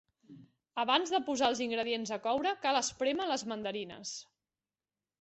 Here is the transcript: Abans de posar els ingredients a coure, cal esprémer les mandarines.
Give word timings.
Abans 0.83 1.13
de 1.15 1.19
posar 1.27 1.51
els 1.53 1.61
ingredients 1.67 2.13
a 2.17 2.19
coure, 2.25 2.57
cal 2.67 2.83
esprémer 2.83 3.31
les 3.35 3.49
mandarines. 3.55 4.19